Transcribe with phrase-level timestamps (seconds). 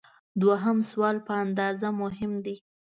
[0.41, 2.55] دوهم سوال په اندازه مهم دی.